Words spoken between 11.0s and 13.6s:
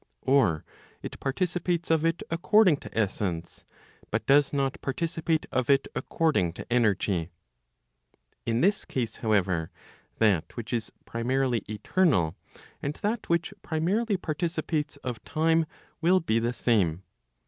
primarily eternal, and that which